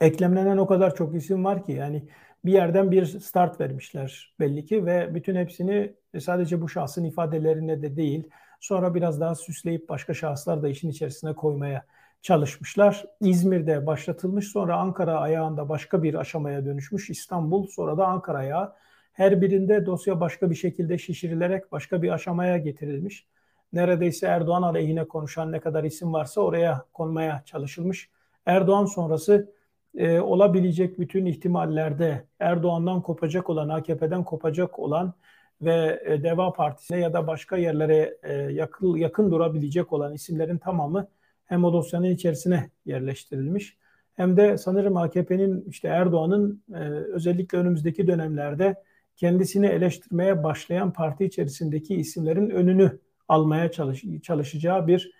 Eklemlenen 0.00 0.56
o 0.56 0.66
kadar 0.66 0.94
çok 0.94 1.14
isim 1.14 1.44
var 1.44 1.64
ki 1.64 1.72
yani 1.72 2.04
bir 2.44 2.52
yerden 2.52 2.90
bir 2.90 3.06
start 3.06 3.60
vermişler 3.60 4.34
belli 4.40 4.64
ki 4.64 4.86
ve 4.86 5.14
bütün 5.14 5.36
hepsini 5.36 5.94
sadece 6.20 6.60
bu 6.60 6.68
şahsın 6.68 7.04
ifadelerine 7.04 7.82
de 7.82 7.96
değil 7.96 8.30
sonra 8.60 8.94
biraz 8.94 9.20
daha 9.20 9.34
süsleyip 9.34 9.88
başka 9.88 10.14
şahıslar 10.14 10.62
da 10.62 10.68
işin 10.68 10.90
içerisine 10.90 11.34
koymaya 11.34 11.86
çalışmışlar. 12.22 13.04
İzmir'de 13.20 13.86
başlatılmış 13.86 14.48
sonra 14.48 14.76
Ankara 14.76 15.20
ayağında 15.20 15.68
başka 15.68 16.02
bir 16.02 16.14
aşamaya 16.14 16.64
dönüşmüş 16.66 17.10
İstanbul 17.10 17.66
sonra 17.66 17.98
da 17.98 18.06
Ankara 18.06 18.38
ayağı. 18.38 18.72
Her 19.12 19.40
birinde 19.40 19.86
dosya 19.86 20.20
başka 20.20 20.50
bir 20.50 20.54
şekilde 20.54 20.98
şişirilerek 20.98 21.72
başka 21.72 22.02
bir 22.02 22.10
aşamaya 22.10 22.58
getirilmiş. 22.58 23.26
Neredeyse 23.72 24.26
Erdoğan 24.26 24.62
aleyhine 24.62 25.08
konuşan 25.08 25.52
ne 25.52 25.60
kadar 25.60 25.84
isim 25.84 26.12
varsa 26.12 26.40
oraya 26.40 26.84
konmaya 26.92 27.42
çalışılmış. 27.46 28.10
Erdoğan 28.46 28.84
sonrası 28.84 29.59
e, 29.96 30.20
olabilecek 30.20 30.98
bütün 30.98 31.26
ihtimallerde 31.26 32.24
Erdoğan'dan 32.40 33.02
kopacak 33.02 33.50
olan, 33.50 33.68
AKP'den 33.68 34.24
kopacak 34.24 34.78
olan 34.78 35.14
ve 35.62 36.02
e, 36.04 36.22
Deva 36.22 36.52
Partisi'ne 36.52 36.98
ya 36.98 37.12
da 37.12 37.26
başka 37.26 37.56
yerlere 37.56 38.18
e, 38.22 38.32
yakın, 38.34 38.96
yakın 38.96 39.30
durabilecek 39.30 39.92
olan 39.92 40.14
isimlerin 40.14 40.58
tamamı 40.58 41.08
hem 41.46 41.64
o 41.64 41.72
dosyanın 41.72 42.10
içerisine 42.10 42.70
yerleştirilmiş 42.86 43.80
hem 44.20 44.36
de 44.36 44.58
sanırım 44.58 44.96
AKP'nin 44.96 45.64
işte 45.68 45.88
Erdoğan'ın 45.88 46.62
e, 46.74 46.78
özellikle 46.88 47.58
önümüzdeki 47.58 48.06
dönemlerde 48.06 48.74
kendisini 49.16 49.66
eleştirmeye 49.66 50.44
başlayan 50.44 50.92
parti 50.92 51.24
içerisindeki 51.24 51.94
isimlerin 51.94 52.50
önünü 52.50 52.98
almaya 53.28 53.70
çalış, 53.70 54.04
çalışacağı 54.22 54.86
bir 54.86 55.12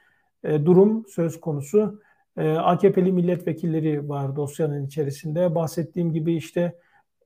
e, 0.44 0.64
durum 0.64 1.06
söz 1.08 1.40
konusu. 1.40 2.02
E, 2.37 2.50
AKP'li 2.50 3.12
milletvekilleri 3.12 4.08
var 4.08 4.37
dosyanın 4.37 4.87
içerisinde. 4.87 5.54
Bahsettiğim 5.54 6.12
gibi 6.12 6.34
işte 6.34 6.78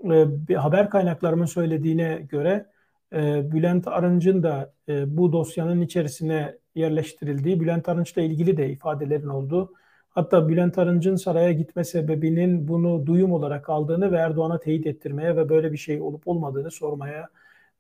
e, 0.05 0.49
bir 0.49 0.55
haber 0.55 0.91
kaynaklarımın 0.91 1.47
söylediğine 1.47 2.27
göre 2.29 2.67
e, 3.13 3.53
Bülent 3.53 3.89
Arınç'ın 3.89 4.43
da 4.43 4.75
e, 4.89 5.17
bu 5.17 5.33
dosyanın 5.33 5.81
içerisine 5.81 6.59
yerleştirildiği, 6.75 7.61
Bülent 7.61 7.89
Arınç'la 7.89 8.23
ilgili 8.23 8.57
de 8.57 8.71
ifadelerin 8.71 9.29
olduğu, 9.29 9.73
hatta 10.11 10.49
Bülent 10.49 10.79
Arınç'ın 10.79 11.17
saraya 11.17 11.53
gitme 11.53 11.85
sebebinin 11.85 12.69
bunu 12.69 13.07
duyum 13.07 13.33
olarak 13.33 13.71
aldığını 13.71 14.13
ve 14.13 14.17
Erdoğan'a 14.17 14.61
teyit 14.61 14.87
ettirmeye 14.87 15.37
ve 15.37 15.49
böyle 15.49 15.73
bir 15.73 15.77
şey 15.77 16.01
olup 16.01 16.29
olmadığını 16.29 16.71
sormaya, 16.71 17.29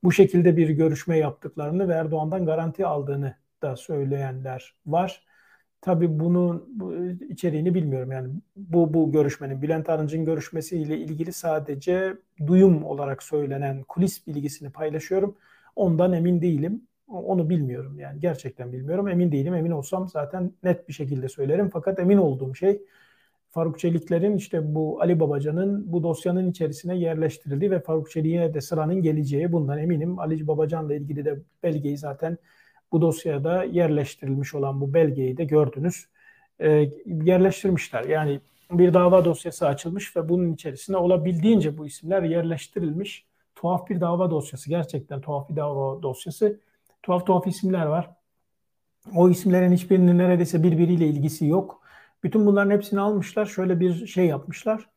bu 0.02 0.12
şekilde 0.12 0.57
bir 0.57 0.69
görüşme 0.69 1.19
yaptıklarını 1.19 1.88
ve 1.88 1.93
Erdoğan'dan 1.95 2.47
garanti 2.47 2.87
aldığını 2.87 3.35
da 3.62 3.76
söyleyenler 3.76 4.75
var. 4.87 5.25
Tabii 5.85 6.21
bunun 6.21 6.64
bu, 6.81 6.95
içeriğini 7.31 7.75
bilmiyorum 7.75 8.12
yani 8.12 8.29
bu 8.57 8.95
bu 8.95 9.12
görüşmenin 9.12 9.62
Bülent 9.62 9.88
Arınç'ın 9.88 10.25
görüşmesiyle 10.25 10.99
ilgili 10.99 11.33
sadece 11.33 12.14
duyum 12.47 12.85
olarak 12.85 13.23
söylenen 13.23 13.83
kulis 13.83 14.26
bilgisini 14.26 14.71
paylaşıyorum. 14.71 15.37
Ondan 15.76 16.12
emin 16.12 16.43
değilim. 16.43 16.83
Onu 17.09 17.49
bilmiyorum 17.50 17.99
yani 17.99 18.21
gerçekten 18.21 18.73
bilmiyorum. 18.73 19.09
Emin 19.09 19.33
değilim. 19.33 19.55
Emin 19.55 19.71
olsam 19.71 20.09
zaten 20.09 20.53
net 20.62 20.88
bir 20.88 20.93
şekilde 20.93 21.29
söylerim. 21.29 21.71
Fakat 21.73 21.99
emin 21.99 22.17
olduğum 22.19 22.55
şey 22.55 22.83
Faruk 23.50 23.79
Çelikler'in 23.79 24.37
işte 24.37 24.75
bu 24.75 25.00
Ali 25.00 25.21
Babacan'ın 25.21 25.93
bu 25.93 26.03
dosyanın 26.03 26.50
içerisine 26.50 26.99
yerleştirildiği 26.99 27.71
ve 27.71 27.81
Faruk 27.81 28.11
Çelik'e 28.11 28.55
de 28.55 28.61
sıranın 28.61 29.03
geleceği 29.03 29.53
bundan 29.53 29.79
eminim. 29.79 30.19
Ali 30.19 30.47
Babacan'la 30.47 30.95
ilgili 30.95 31.25
de 31.25 31.41
belgeyi 31.62 31.99
zaten 31.99 32.38
bu 32.95 33.01
dosyada 33.01 33.65
yerleştirilmiş 33.65 34.55
olan 34.55 34.81
bu 34.81 34.95
belgeyi 34.95 35.37
de 35.37 35.45
gördünüz. 35.45 36.07
E, 36.61 36.91
yerleştirmişler. 37.07 38.05
Yani 38.05 38.41
bir 38.71 38.95
dava 38.95 39.25
dosyası 39.25 39.67
açılmış 39.67 40.17
ve 40.17 40.29
bunun 40.29 40.53
içerisine 40.53 40.97
olabildiğince 40.97 41.79
bu 41.79 41.87
isimler 41.87 42.23
yerleştirilmiş. 42.23 43.27
Tuhaf 43.55 43.89
bir 43.89 44.01
dava 44.01 44.31
dosyası. 44.31 44.71
Gerçekten 44.71 45.21
tuhaf 45.21 45.51
bir 45.51 45.57
dava 45.57 46.03
dosyası. 46.03 46.61
Tuhaf 47.03 47.27
tuhaf 47.27 47.47
isimler 47.47 47.87
var. 47.87 48.11
O 49.17 49.31
isimlerin 49.31 49.73
hiçbirinin 49.73 50.19
neredeyse 50.19 50.63
birbiriyle 50.63 51.07
ilgisi 51.07 51.47
yok. 51.47 51.81
Bütün 52.23 52.47
bunların 52.47 52.71
hepsini 52.71 53.01
almışlar. 53.01 53.47
Şöyle 53.47 53.81
bir 53.81 54.07
şey 54.07 54.27
yapmışlar. 54.27 54.89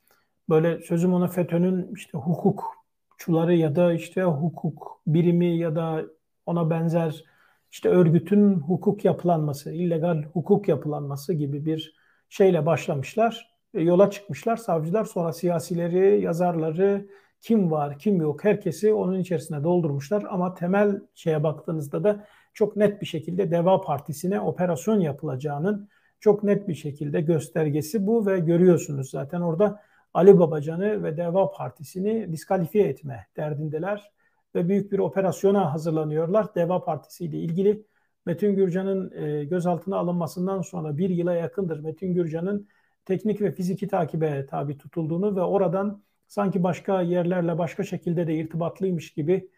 Böyle 0.50 0.82
sözüm 0.82 1.14
ona 1.14 1.28
FETÖ'nün 1.28 1.96
işte 1.96 2.18
hukukçuları 2.18 3.56
ya 3.56 3.76
da 3.76 3.94
işte 3.94 4.24
hukuk 4.24 5.02
birimi 5.08 5.58
ya 5.58 5.76
da 5.76 6.06
ona 6.46 6.70
benzer 6.70 7.24
işte 7.72 7.90
örgütün 7.90 8.54
hukuk 8.54 9.06
yapılanması, 9.06 9.72
illegal 9.72 10.24
hukuk 10.24 10.68
yapılanması 10.68 11.34
gibi 11.34 11.66
bir 11.66 11.96
şeyle 12.30 12.66
başlamışlar. 12.66 13.58
Yola 13.74 14.12
çıkmışlar 14.12 14.58
savcılar 14.58 15.06
sonra 15.06 15.34
siyasileri, 15.34 16.22
yazarları, 16.22 17.08
kim 17.42 17.72
var, 17.72 18.00
kim 18.00 18.22
yok 18.22 18.44
herkesi 18.44 18.94
onun 18.94 19.20
içerisine 19.20 19.64
doldurmuşlar. 19.64 20.24
Ama 20.30 20.54
temel 20.54 21.02
şeye 21.16 21.44
baktığınızda 21.44 22.04
da 22.04 22.26
çok 22.54 22.76
net 22.76 23.02
bir 23.02 23.06
şekilde 23.06 23.52
Deva 23.52 23.82
Partisi'ne 23.82 24.42
operasyon 24.42 25.00
yapılacağının 25.00 25.90
çok 26.20 26.44
net 26.44 26.68
bir 26.68 26.76
şekilde 26.76 27.22
göstergesi 27.22 28.08
bu 28.08 28.26
ve 28.26 28.40
görüyorsunuz 28.40 29.10
zaten 29.10 29.42
orada 29.42 29.82
Ali 30.14 30.40
Babacan'ı 30.40 31.04
ve 31.04 31.18
Deva 31.18 31.52
Partisi'ni 31.52 32.32
diskalifiye 32.32 32.88
etme 32.88 33.28
derdindeler 33.38 34.12
ve 34.58 34.70
büyük 34.70 34.92
bir 34.92 35.00
operasyona 35.00 35.74
hazırlanıyorlar. 35.74 36.56
Deva 36.56 36.84
Partisi 36.84 37.26
ile 37.26 37.38
ilgili 37.38 37.84
Metin 38.26 38.56
Gürcan'ın 38.56 39.12
e, 39.12 39.46
gözaltına 39.46 39.98
alınmasından 39.98 40.62
sonra 40.62 40.98
bir 40.98 41.10
yıla 41.10 41.34
yakındır 41.34 41.80
Metin 41.80 42.14
Gürcan'ın 42.14 42.68
teknik 43.06 43.42
ve 43.42 43.52
fiziki 43.52 43.88
takibe 43.88 44.46
tabi 44.46 44.78
tutulduğunu 44.78 45.36
ve 45.36 45.42
oradan 45.42 46.04
sanki 46.28 46.64
başka 46.64 47.02
yerlerle 47.02 47.58
başka 47.58 47.84
şekilde 47.84 48.28
de 48.28 48.36
irtibatlıymış 48.36 49.14
gibi 49.14 49.50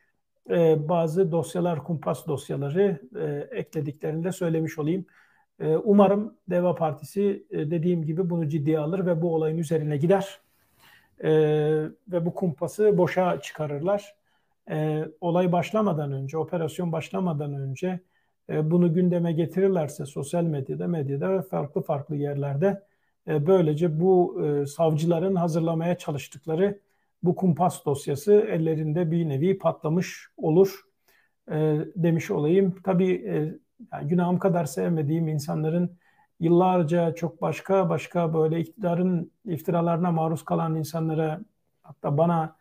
e, 0.49 0.89
bazı 0.89 1.31
dosyalar, 1.31 1.83
kumpas 1.83 2.27
dosyaları 2.27 3.01
e, 3.15 3.57
eklediklerini 3.57 4.23
de 4.23 4.31
söylemiş 4.31 4.79
olayım. 4.79 5.05
E, 5.59 5.75
umarım 5.75 6.37
Deva 6.49 6.75
Partisi 6.75 7.45
e, 7.51 7.71
dediğim 7.71 8.05
gibi 8.05 8.29
bunu 8.29 8.49
ciddiye 8.49 8.79
alır 8.79 9.05
ve 9.05 9.21
bu 9.21 9.35
olayın 9.35 9.57
üzerine 9.57 9.97
gider 9.97 10.39
e, 11.23 11.31
ve 12.07 12.25
bu 12.25 12.33
kumpası 12.33 12.97
boşa 12.97 13.41
çıkarırlar. 13.41 14.18
E, 14.69 15.05
olay 15.21 15.51
başlamadan 15.51 16.11
önce, 16.11 16.38
operasyon 16.38 16.91
başlamadan 16.91 17.53
önce 17.53 17.99
e, 18.49 18.71
bunu 18.71 18.93
gündeme 18.93 19.33
getirirlerse 19.33 20.05
sosyal 20.05 20.43
medyada, 20.43 20.88
medyada 20.88 21.29
ve 21.29 21.41
farklı 21.41 21.81
farklı 21.81 22.15
yerlerde 22.15 22.83
e, 23.27 23.47
böylece 23.47 23.99
bu 23.99 24.41
e, 24.45 24.65
savcıların 24.65 25.35
hazırlamaya 25.35 25.97
çalıştıkları 25.97 26.79
bu 27.23 27.35
kumpas 27.35 27.85
dosyası 27.85 28.33
ellerinde 28.33 29.11
bir 29.11 29.29
nevi 29.29 29.57
patlamış 29.57 30.27
olur 30.38 30.81
e, 31.51 31.77
demiş 31.95 32.31
olayım. 32.31 32.75
Tabii 32.83 33.25
yani 33.93 34.07
günahım 34.07 34.39
kadar 34.39 34.65
sevmediğim 34.65 35.27
insanların 35.27 35.97
yıllarca 36.39 37.15
çok 37.15 37.41
başka 37.41 37.89
başka 37.89 38.33
böyle 38.33 38.59
iktidarın 38.59 39.31
iftiralarına 39.45 40.11
maruz 40.11 40.45
kalan 40.45 40.75
insanlara 40.75 41.41
hatta 41.83 42.17
bana 42.17 42.58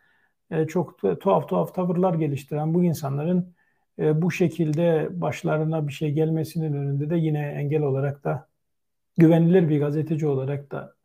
çok 0.67 0.99
tuhaf 1.21 1.49
tuhaf 1.49 1.75
tavırlar 1.75 2.13
geliştiren 2.13 2.73
bu 2.73 2.83
insanların 2.83 3.53
bu 3.97 4.31
şekilde 4.31 5.09
başlarına 5.11 5.87
bir 5.87 5.93
şey 5.93 6.11
gelmesinin 6.11 6.73
önünde 6.73 7.09
de 7.09 7.15
yine 7.15 7.47
engel 7.47 7.81
olarak 7.81 8.23
da 8.23 8.47
güvenilir 9.17 9.69
bir 9.69 9.79
gazeteci 9.79 10.27
olarak 10.27 10.71
da 10.71 10.95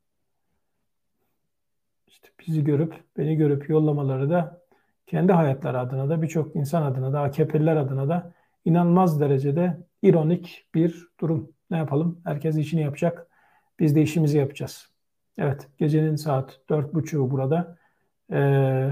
işte 2.07 2.29
bizi 2.47 2.65
görüp, 2.65 2.95
beni 3.17 3.37
görüp 3.37 3.69
yollamaları 3.69 4.31
da 4.31 4.65
kendi 5.07 5.33
hayatları 5.33 5.81
adına 5.81 6.09
da 6.09 6.23
birçok 6.23 6.57
insan 6.57 6.83
adına 6.83 7.13
da 7.13 7.21
AKP'liler 7.21 7.77
adına 7.77 8.09
da 8.09 8.33
inanılmaz 8.65 9.21
derecede 9.21 9.79
ironik 10.03 10.67
bir 10.75 11.09
durum. 11.21 11.53
Ne 11.71 11.77
yapalım? 11.77 12.21
Herkes 12.25 12.57
işini 12.57 12.81
yapacak. 12.81 13.27
Biz 13.79 13.95
de 13.95 14.03
işimizi 14.03 14.39
yapacağız. 14.39 14.89
Evet, 15.39 15.69
gecenin 15.79 16.17
saat 16.17 16.61
dört 16.69 16.95
buçuğu 16.95 17.31
burada. 17.31 17.77
Ee, 18.33 18.91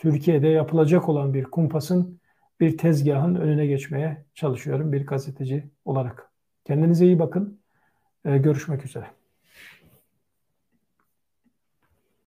Türkiye'de 0.00 0.48
yapılacak 0.48 1.08
olan 1.08 1.34
bir 1.34 1.44
kumpasın, 1.44 2.20
bir 2.60 2.78
tezgahın 2.78 3.34
önüne 3.34 3.66
geçmeye 3.66 4.24
çalışıyorum 4.34 4.92
bir 4.92 5.06
gazeteci 5.06 5.70
olarak. 5.84 6.30
Kendinize 6.64 7.06
iyi 7.06 7.18
bakın. 7.18 7.60
Ee, 8.24 8.38
görüşmek 8.38 8.84
üzere. 8.86 9.19